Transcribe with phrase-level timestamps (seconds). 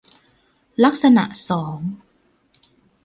[0.83, 1.77] ลักษณะสอง